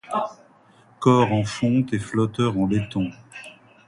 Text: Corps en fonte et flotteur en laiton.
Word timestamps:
Corps 0.99 1.31
en 1.31 1.43
fonte 1.43 1.93
et 1.93 1.99
flotteur 1.99 2.57
en 2.57 2.65
laiton. 2.65 3.11